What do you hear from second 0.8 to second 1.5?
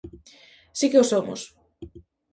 que o somos.